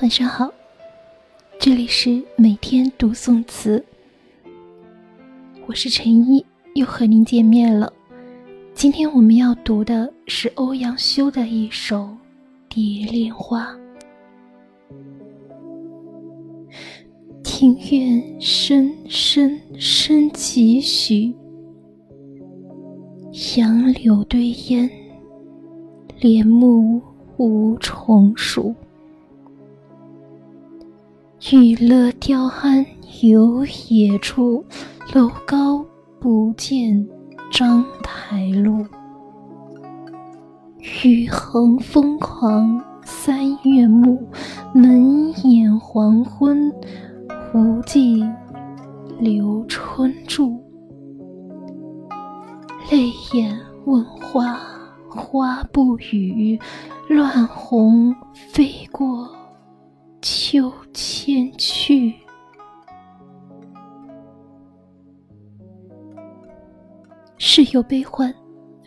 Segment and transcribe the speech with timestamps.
[0.00, 0.48] 晚上好，
[1.58, 3.84] 这里是每天读宋词，
[5.66, 6.46] 我是陈一，
[6.76, 7.92] 又和您见面了。
[8.74, 12.02] 今天我们要读的是欧阳修的一首
[12.68, 13.72] 《蝶恋花》。
[17.42, 21.34] 庭院深深深几许，
[23.56, 24.88] 杨柳堆烟，
[26.20, 27.02] 帘幕
[27.36, 28.72] 无重数。
[31.40, 32.84] 玉勒雕鞍
[33.22, 34.64] 游野处，
[35.14, 35.86] 楼高
[36.18, 37.08] 不见
[37.48, 38.84] 章台路。
[41.04, 44.20] 雨横风狂三月暮，
[44.74, 46.72] 门掩黄昏，
[47.54, 48.24] 无计
[49.20, 50.60] 留春住。
[52.90, 54.58] 泪眼问花，
[55.08, 56.58] 花不语，
[57.08, 58.12] 乱红
[67.58, 68.32] 世有悲欢，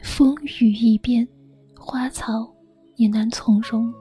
[0.01, 1.27] 风雨易变，
[1.77, 2.49] 花草
[2.95, 3.93] 也难从容。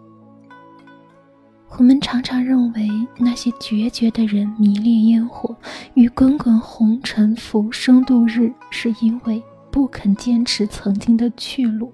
[1.77, 5.57] 我们常常认为那些决绝的人迷恋烟火，
[5.95, 11.93] 与滚滚红尘浮生度日，是因为不肯坚持曾经的去路，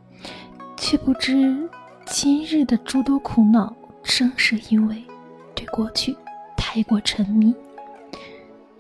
[0.76, 1.66] 却不知
[2.04, 5.02] 今日的诸多苦恼，正是因为。
[5.54, 6.14] 对过去
[6.58, 7.54] 太过沉迷，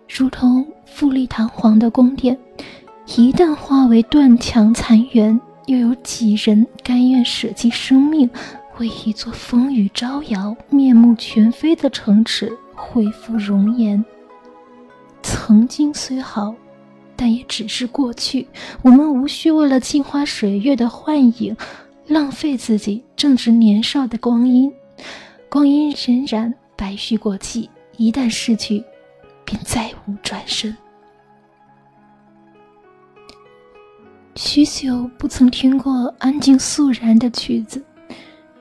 [0.06, 2.38] 如同富丽堂皇的宫殿，
[3.06, 8.28] 一旦化为断墙残垣，又有几人甘愿舍弃生命，
[8.78, 14.04] 为一座风雨招摇、面目全非的城池恢复容颜？
[15.22, 16.54] 曾经虽好，
[17.14, 18.48] 但也只是过去。
[18.82, 21.56] 我们无需为了镜花水月的幻影，
[22.08, 24.70] 浪费自己正值年少的光阴。
[25.48, 26.52] 光阴荏苒。
[26.78, 28.84] 白驹过隙，一旦逝去，
[29.46, 30.76] 便再无转身。
[34.36, 37.82] 许久不曾听过安静肃然的曲子，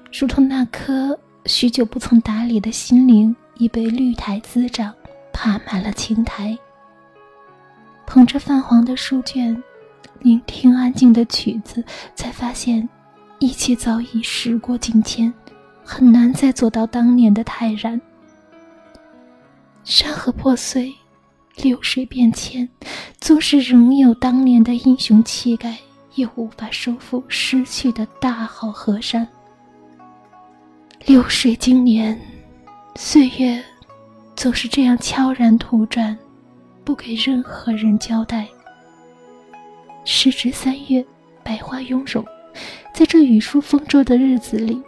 [0.09, 4.93] 如同那颗许久不曾打理的心灵，已被绿苔滋长，
[5.33, 6.57] 爬满了青苔。
[8.07, 9.61] 捧着泛黄的书卷，
[10.19, 11.83] 聆听安静的曲子，
[12.15, 12.87] 才发现，
[13.39, 15.33] 一切早已时过境迁。
[15.83, 17.99] 很难再做到当年的泰然。
[19.83, 20.95] 山河破碎，
[21.61, 22.67] 流水变迁，
[23.19, 25.77] 纵使仍有当年的英雄气概，
[26.15, 29.27] 也无法收复失去的大好河山。
[31.05, 32.19] 流水经年，
[32.95, 33.63] 岁月
[34.35, 36.17] 总是这样悄然突转，
[36.83, 38.47] 不给任何人交代。
[40.03, 41.03] 时值三月，
[41.43, 42.23] 百花拥荣，
[42.93, 44.81] 在这雨疏风骤的日子里。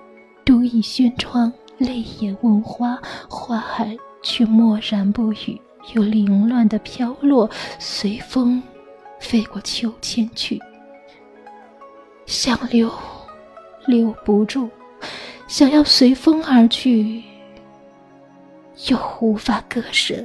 [0.45, 5.59] 独倚轩窗，泪眼问花，花海却默然不语，
[5.93, 7.49] 又凌乱的飘落，
[7.79, 8.61] 随风
[9.19, 10.61] 飞过秋千去。
[12.25, 12.91] 想留，
[13.85, 14.69] 留不住；
[15.47, 17.23] 想要随风而去，
[18.89, 20.15] 又无法割舍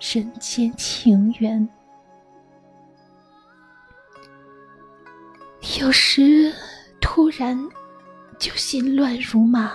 [0.00, 1.68] 人间情缘。
[5.80, 6.52] 有时，
[7.00, 7.68] 突然。
[8.36, 9.72] 就心乱如麻，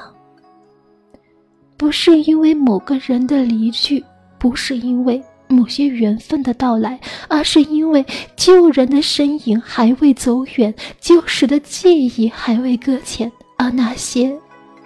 [1.77, 4.03] 不是因为某个人的离去，
[4.39, 8.05] 不是因为某些缘分的到来，而是因为
[8.35, 14.35] 旧人的身影还未走远，旧时的记忆还未搁浅，而那些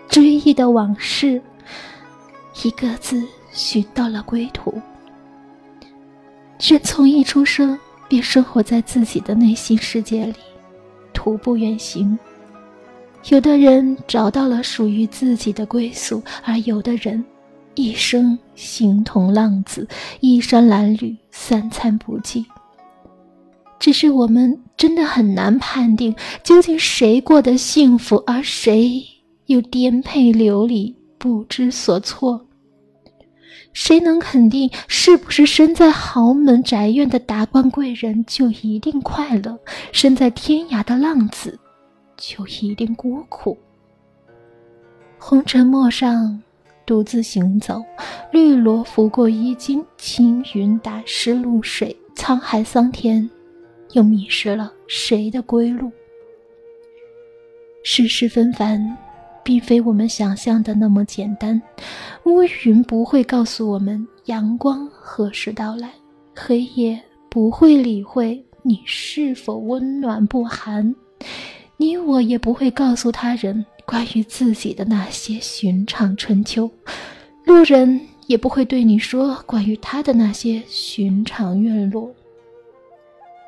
[0.09, 1.41] 追忆的往事，
[2.63, 4.73] 一个字寻到了归途。
[6.59, 7.77] 人从一出生
[8.07, 10.35] 便生活在自己的内心世界里，
[11.13, 12.17] 徒步远行。
[13.29, 17.23] 有的人找到了属于自己的归宿，而有的人
[17.75, 19.87] 一生形同浪子，
[20.19, 22.45] 衣衫褴褛，三餐不继。
[23.79, 29.03] 只是我们真的很难判定，究竟谁过得幸福，而谁
[29.47, 32.45] 又颠沛流离，不知所措。
[33.73, 39.59] 谁能肯定，是不是身在豪门宅院的达官贵人就一定快乐？
[39.91, 41.59] 身在天涯的浪子。
[42.15, 43.57] 就一定孤苦。
[45.17, 46.41] 红尘陌上，
[46.85, 47.81] 独自行走，
[48.31, 53.29] 绿萝拂过衣襟，青云打湿露水，沧海桑田，
[53.91, 55.91] 又迷失了谁的归路？
[57.83, 58.97] 世事纷繁，
[59.43, 61.61] 并非我们想象的那么简单。
[62.25, 65.91] 乌云不会告诉我们阳光何时到来，
[66.35, 70.93] 黑夜不会理会你是否温暖不寒。
[71.77, 76.71] 你我也不会告诉他人关于自己的那些寻常春秋，
[77.45, 82.13] 路人也不会对你说关于他的那些寻常院落。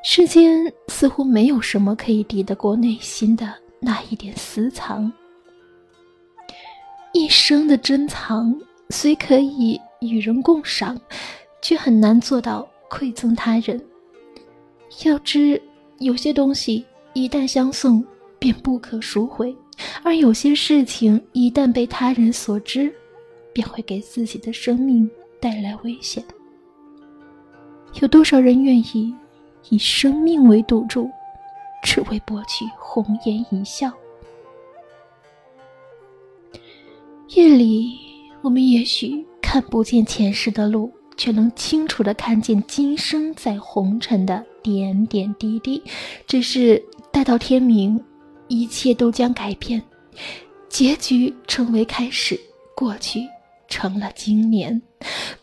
[0.04, 5.12] 世间似乎没有什么可以抵得过内心的那一点私藏。
[7.12, 8.54] 一生的珍藏
[8.90, 11.00] 虽可以与人共赏，
[11.60, 13.82] 却很难做到馈赠他人。
[15.04, 15.60] 要知，
[15.98, 16.84] 有些东西
[17.14, 18.04] 一旦相送，
[18.38, 19.56] 便不可赎回。
[20.02, 22.94] 而有些事情一旦被他人所知，
[23.52, 26.24] 便会给自己的生命带来危险。
[28.00, 29.14] 有多少人愿意
[29.70, 31.10] 以生命为赌注，
[31.82, 33.90] 只为博取红颜一笑？
[37.30, 37.98] 夜里，
[38.42, 45.82] 我们也许看不见前世的路，却能清楚的看见今生在红尘的点点滴滴。
[46.26, 48.02] 只是待到天明。
[48.48, 49.82] 一切都将改变，
[50.68, 52.38] 结局成为开始，
[52.74, 53.26] 过去
[53.68, 54.80] 成了今年。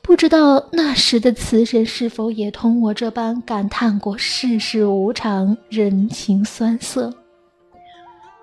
[0.02, 7.14] 不知道那时的词人是否也同我这般感叹过世事无常、人情酸涩。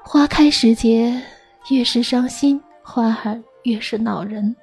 [0.02, 1.20] 花开时节，
[1.70, 4.56] 越是伤心，花儿越是恼人。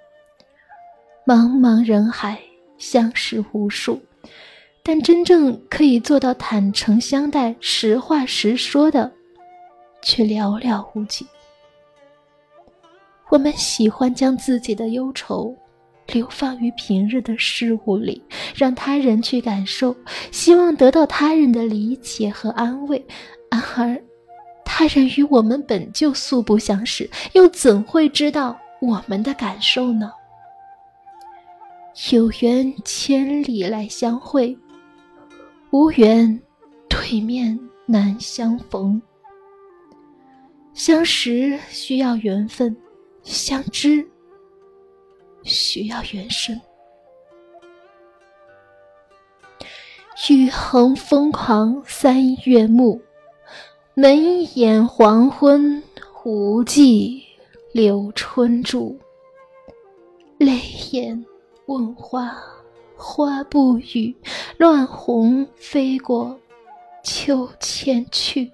[1.25, 2.39] 茫茫人海，
[2.77, 4.01] 相识无数，
[4.83, 9.11] 但真正可以做到坦诚相待、实话实说的。
[10.07, 11.27] 却寥寥无几。
[13.27, 15.53] 我们喜欢将自己的忧愁
[16.13, 18.23] 流放于平日的事物里，
[18.55, 19.93] 让他人去感受，
[20.31, 23.05] 希望得到他人的理解和安慰。
[23.51, 24.01] 然而，
[24.63, 30.09] 他人与我们本就素不相识，又怎会知道我们的感受呢？
[32.11, 34.57] 有缘千里来相会，
[35.71, 36.39] 无缘
[36.87, 39.01] 对面难相逢。
[40.77, 42.77] 相识需要缘分，
[43.23, 44.07] 相知
[45.41, 46.61] 需要缘深。
[50.29, 53.01] 雨横风狂三月暮，
[53.95, 55.81] 门掩黄昏
[56.23, 57.23] 无际
[57.71, 58.99] 留春住。
[60.37, 60.59] 泪
[60.91, 61.25] 眼
[61.65, 62.37] 问花，
[62.95, 64.15] 花不语，
[64.57, 66.39] 乱红飞过
[67.03, 68.51] 秋千去。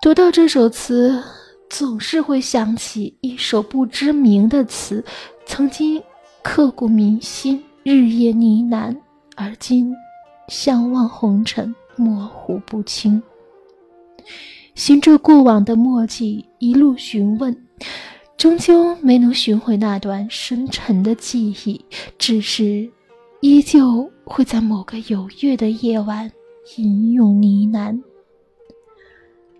[0.00, 1.20] 读到这首词，
[1.68, 5.04] 总是会想起一首不知名的词，
[5.44, 6.00] 曾经
[6.40, 8.96] 刻骨铭心，日夜呢喃，
[9.34, 9.92] 而今
[10.46, 13.20] 相望红尘，模糊不清。
[14.76, 17.54] 循着过往的墨迹一路询问，
[18.36, 21.84] 终究没能寻回那段深沉的记忆，
[22.16, 22.88] 只是
[23.40, 26.30] 依旧会在某个有月的夜晚
[26.76, 28.00] 吟咏呢喃。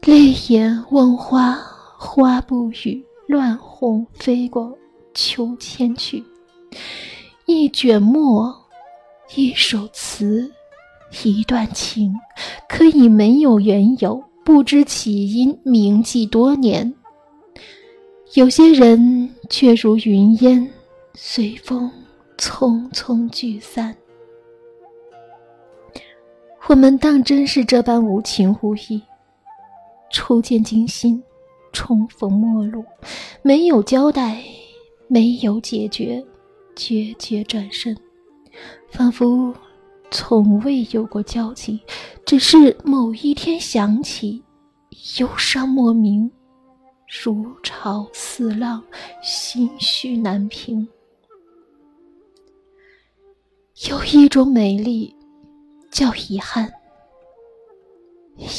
[0.03, 1.59] 泪眼望花，
[1.99, 4.77] 花不语，乱红飞过
[5.12, 6.25] 秋千去。
[7.45, 8.55] 一卷墨，
[9.37, 10.50] 一首词，
[11.25, 12.15] 一段情，
[12.69, 16.95] 可以没有缘由，不知起因，铭记多年。
[18.35, 20.71] 有些人却如云烟，
[21.15, 21.91] 随风
[22.39, 23.95] 匆匆聚散。
[26.67, 29.02] 我们当真是这般无情无义？
[30.11, 31.23] 初见惊心，
[31.73, 32.85] 重逢陌路，
[33.43, 34.43] 没有交代，
[35.07, 36.25] 没有解决，
[36.75, 37.97] 决绝转身，
[38.91, 39.55] 仿佛
[40.11, 41.81] 从未有过交集，
[42.25, 44.43] 只是某一天想起，
[45.19, 46.31] 忧伤莫名，
[47.23, 48.83] 如潮似浪，
[49.23, 50.88] 心绪难平。
[53.88, 55.15] 有一种美丽，
[55.91, 56.67] 叫遗憾；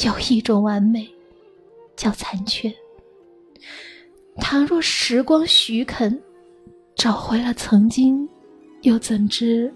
[0.06, 1.06] 有一种完美。
[2.00, 2.72] 叫残缺。
[4.36, 6.18] 倘若时光许肯，
[6.96, 8.26] 找回了曾经，
[8.80, 9.70] 又怎知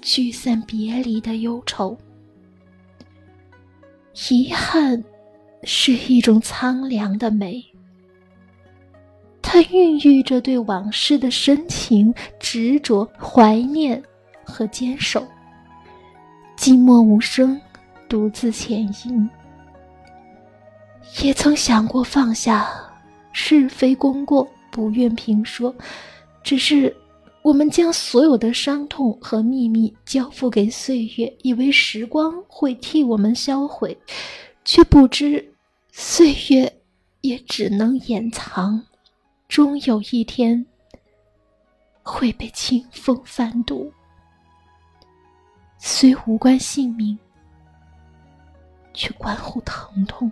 [0.00, 1.94] 聚散别离的忧愁？
[4.30, 5.04] 遗憾
[5.64, 7.62] 是一种苍凉的美，
[9.42, 14.02] 它孕育着对往事的深情、执着、怀念
[14.42, 15.22] 和坚守。
[16.56, 17.60] 寂寞无声，
[18.08, 19.28] 独自前行。
[21.22, 22.68] 也曾想过放下
[23.32, 25.74] 是非功过，不愿评说。
[26.42, 26.94] 只是
[27.42, 33.96] 我们将所有的伤痛和秘密交付给岁月，以为时光会替我们销毁，
[34.64, 35.54] 却不知
[35.90, 36.80] 岁月
[37.22, 38.82] 也只能掩藏，
[39.48, 40.64] 终有一天
[42.02, 43.90] 会被清风翻读。
[45.78, 47.18] 虽无关性命，
[48.92, 50.30] 却关乎疼痛。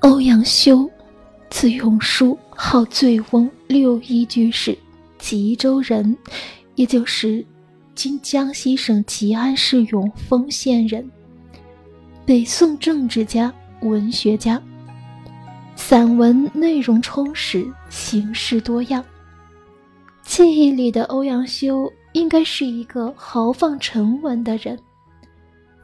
[0.00, 0.88] 欧阳修，
[1.50, 4.78] 字永叔，号醉翁，六一居士，
[5.18, 6.16] 吉州人，
[6.76, 7.44] 也就是
[7.96, 11.08] 今江西省吉安市永丰县人。
[12.24, 14.62] 北宋政治家、文学家，
[15.74, 19.04] 散文内容充实，形式多样。
[20.22, 24.78] 记忆里的欧阳修应该是一个豪放沉稳的人，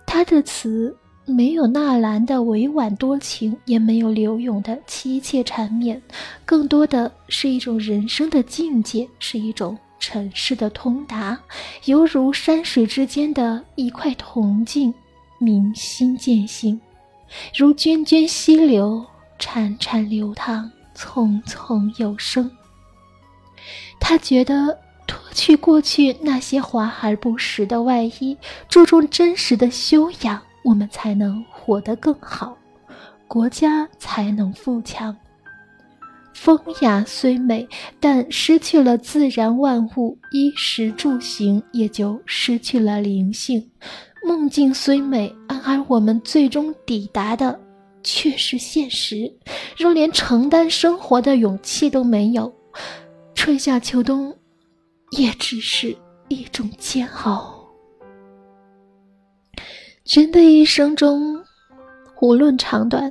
[0.06, 0.96] 他的词。
[1.26, 6.00] 没有纳兰的委婉多情，也没有柳永的凄切缠绵，
[6.44, 11.38] 更多的是一种人生的境界，是一种尘世的通达，
[11.86, 14.92] 犹如山水之间的一块铜镜，
[15.38, 16.78] 明心见性，
[17.56, 19.02] 如涓涓溪流，
[19.38, 22.50] 潺潺流淌，匆匆有声。
[23.98, 28.36] 他觉得脱去过去那些华而不实的外衣，
[28.68, 30.42] 注重真实的修养。
[30.64, 32.56] 我们才能活得更好，
[33.28, 35.16] 国家才能富强。
[36.32, 37.68] 风雅虽美，
[38.00, 43.70] 但失去了自然万物，衣食住行也就失去了灵性。
[44.26, 47.60] 梦境虽美，然而我们最终抵达的
[48.02, 49.32] 却是现实。
[49.76, 52.52] 若连承担生活的勇气都没有，
[53.34, 54.34] 春夏秋冬，
[55.10, 55.96] 也只是
[56.28, 57.53] 一种煎熬。
[60.04, 61.42] 人的一生中，
[62.20, 63.10] 无论长短，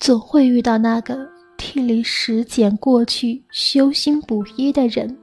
[0.00, 1.16] 总会遇到那个
[1.56, 5.16] 替你拾捡过去、修心补一的人。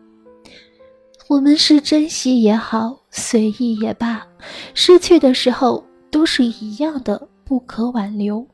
[1.27, 4.25] 我们是珍惜也好，随意也罢，
[4.73, 8.47] 失去的时候都是一样的，不可挽留。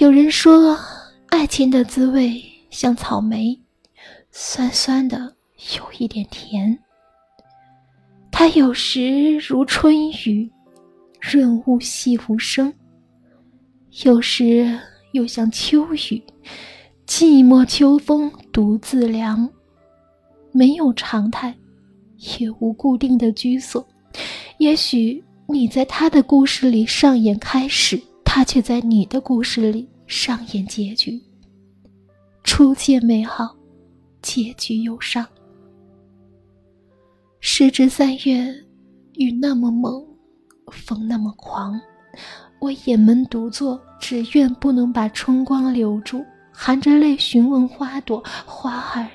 [0.00, 0.76] 有人说，
[1.28, 3.56] 爱情的滋味像草莓，
[4.32, 5.32] 酸酸的，
[5.76, 6.76] 有一点甜。
[8.32, 10.50] 它有时如春雨。
[11.20, 12.72] 润物细无声，
[14.04, 14.78] 有时
[15.12, 16.22] 又像秋雨，
[17.06, 19.48] 寂寞秋风独自凉。
[20.52, 21.54] 没有常态，
[22.40, 23.86] 也无固定的居所。
[24.58, 31.20] 也许你在他的故事里上演开始，他却在你的故事里上演结局。
[32.42, 33.54] 初见美好，
[34.22, 35.24] 结局忧伤。
[37.40, 38.52] 时值三月，
[39.14, 40.07] 雨那么猛。
[40.70, 41.80] 风那么狂，
[42.58, 46.24] 我掩门独坐，只愿不能把春光留住。
[46.52, 49.06] 含着泪询问花朵，花儿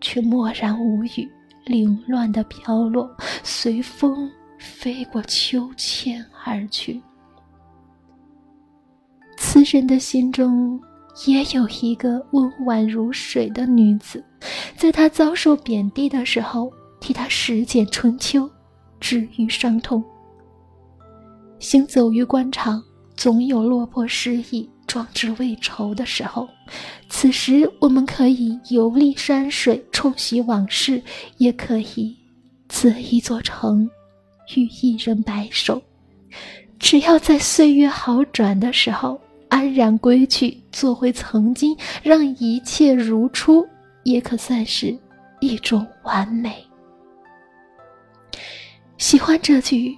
[0.00, 1.26] 却默然无语，
[1.64, 3.10] 凌乱的飘落，
[3.42, 7.00] 随风飞过秋千而去。
[9.38, 10.78] 此人的心中
[11.26, 14.22] 也有一个温婉如水的女子，
[14.76, 18.48] 在他遭受贬低的时候，替他拾捡春秋，
[19.00, 20.04] 治愈伤痛。
[21.62, 22.82] 行走于官场，
[23.16, 26.48] 总有落魄失意、壮志未酬的时候。
[27.08, 31.00] 此时，我们可以游历山水，冲洗往事；
[31.38, 32.16] 也可以
[32.68, 33.88] 择一座城，
[34.56, 35.80] 与一人白首。
[36.80, 43.64] 只要在岁月好转的时候，安然归去，做回曾经，让一切如初，
[44.02, 44.98] 也可算是
[45.38, 46.56] 一种完美。
[48.98, 49.96] 喜欢这句。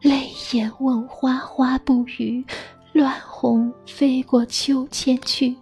[0.00, 2.44] 泪眼问花，花不语；
[2.92, 5.56] 乱红飞过秋千去。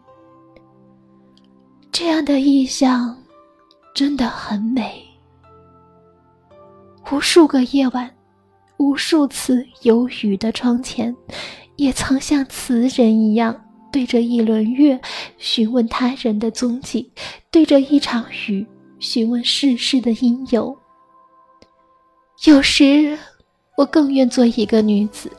[1.90, 3.16] 这样的意象
[3.94, 5.02] 真的很美。
[7.10, 8.12] 无数个夜晚，
[8.78, 11.14] 无数次有雨的窗前，
[11.76, 13.58] 也曾像词人一样，
[13.92, 15.00] 对着一轮月
[15.38, 17.10] 询问他人的踪迹，
[17.50, 18.66] 对着一场雨
[18.98, 20.76] 询问世事的因由。
[22.46, 23.16] 有时。
[23.76, 25.30] 我更愿做一个女子，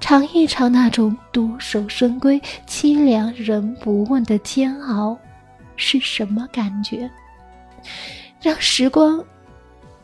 [0.00, 5.16] 尝一尝那种独守深闺、凄凉人不问的煎熬
[5.76, 7.10] 是什么感觉。
[8.40, 9.22] 让时光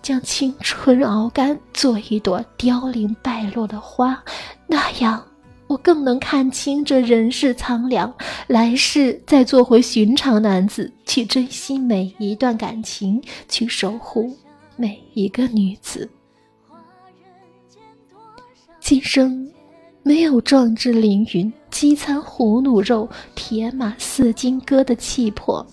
[0.03, 4.23] 将青春熬干，做一朵凋零败落的花，
[4.67, 5.25] 那样
[5.67, 8.13] 我更能看清这人世苍凉。
[8.47, 14.37] 来世再做回寻常男子，去珍惜每一段感情，去守护
[14.77, 16.11] 每一个女子。
[18.85, 19.51] 今生
[20.03, 25.67] 没有壮志凌云、饥餐胡虏肉、铁马四金戈的气魄，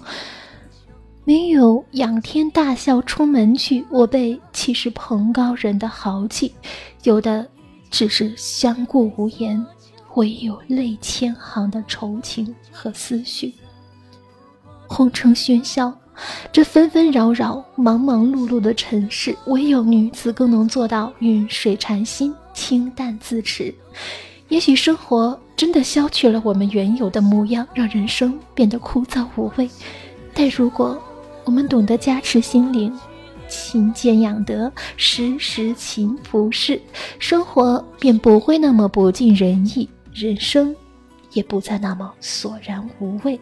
[1.26, 6.54] 没有仰天大笑出门去，我辈岂是蓬高人的豪气？
[7.04, 7.46] 有的
[7.90, 9.62] 只是相顾无言，
[10.16, 13.54] 唯有泪千行的愁情和思绪。
[14.88, 15.94] 红尘喧嚣。
[16.52, 23.74] 这纷纷扰扰、忙忙碌碌的城市，唯有女子更能做到云水禅心、清淡自持。
[24.50, 29.68] 也许生活真的消去了我们原有的模样，让人生变得枯燥无味。
[30.32, 31.02] 但如果
[31.44, 32.96] 我们懂得加持心灵，
[33.48, 36.80] 勤俭养德，时时勤拂拭，
[37.18, 40.76] 生活便不会那么不尽人意，人生
[41.34, 43.40] 也不再那么索然无味。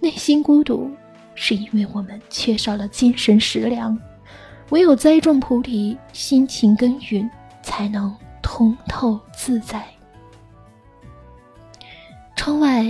[0.00, 0.90] 内心孤独，
[1.36, 3.96] 是因为我们缺少了精神食粮。
[4.70, 7.28] 唯有栽种菩提，辛勤耕耘，
[7.62, 9.84] 才能通透自在。
[12.36, 12.84] 窗外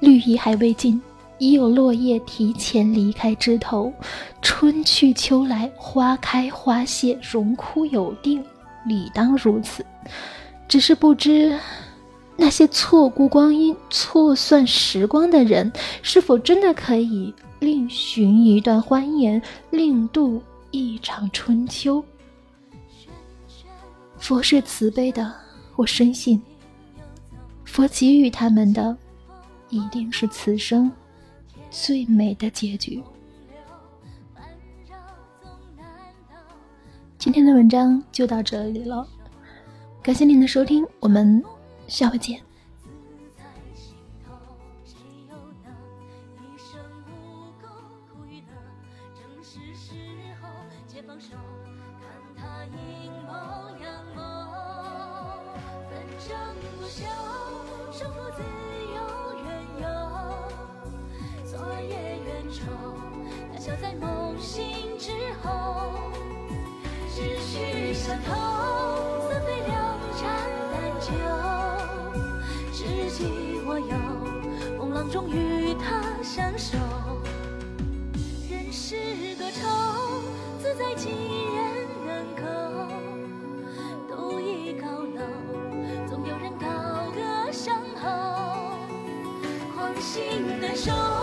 [0.00, 1.00] 绿意还未尽，
[1.38, 3.92] 已有落叶提前离开枝头。
[4.40, 8.44] 春去秋来，花开花谢，荣枯有定，
[8.86, 9.84] 理当如此。
[10.66, 11.58] 只是不知，
[12.36, 15.70] 那些错估光阴、错算时光的人，
[16.02, 19.40] 是否真的可以另寻一段欢颜，
[19.70, 20.42] 另度？
[20.70, 22.04] 一场春秋，
[24.24, 25.34] 佛是慈悲的，
[25.76, 26.40] 我深信，
[27.66, 28.96] 佛给予他们的，
[29.68, 30.90] 一定是此生
[31.70, 33.04] 最美的结局。
[37.18, 39.06] 今天的文章就到这里了，
[40.02, 41.44] 感谢您的收听，我们
[41.86, 42.40] 下回见。
[56.84, 57.08] 不向，
[57.90, 58.42] 生活自
[58.92, 58.96] 由
[59.42, 59.48] 远
[59.80, 59.86] 游，
[61.46, 62.60] 昨夜远愁，
[63.50, 64.62] 难消在梦醒
[64.98, 65.10] 之
[65.42, 65.92] 后。
[67.08, 68.34] 只是相投，
[69.30, 70.28] 三杯两盏
[70.72, 71.08] 淡酒，
[72.70, 73.96] 知己我有，
[74.78, 76.76] 风浪中与他相守。
[78.50, 80.20] 人世多愁，
[80.60, 81.53] 自在今。
[90.14, 90.22] 心
[90.60, 91.13] 难受。